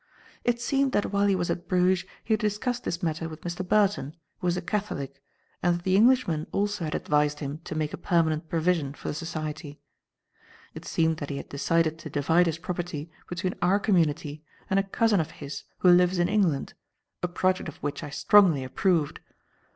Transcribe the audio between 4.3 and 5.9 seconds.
who was a Catholic, and that